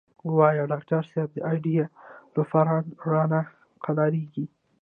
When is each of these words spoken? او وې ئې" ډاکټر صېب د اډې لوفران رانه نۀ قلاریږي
او 0.23 0.27
وې 0.37 0.49
ئې" 0.57 0.63
ډاکټر 0.71 1.01
صېب 1.11 1.29
د 1.33 1.37
اډې 1.51 1.73
لوفران 2.33 2.85
رانه 3.11 3.41
نۀ 3.45 3.51
قلاریږي 3.83 4.45